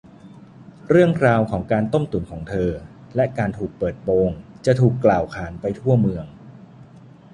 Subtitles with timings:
[0.89, 2.69] เรื่องราวของการต้มตุ๋นของเธอ
[3.15, 4.29] และการถูกเปิดโปง
[4.65, 6.25] จะถูกกล่าวขานไปทั่วเมือง